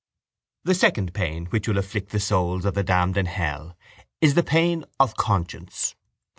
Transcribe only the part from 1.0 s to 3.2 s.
pain which will afflict the souls of the damned